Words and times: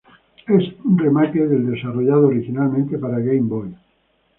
Es 0.47 0.63
un 0.83 0.97
remake 0.97 1.45
del 1.45 1.69
desarrollado 1.69 2.29
originalmente 2.29 2.97
para 2.97 3.19
Game 3.19 3.41
Boy. 3.43 3.69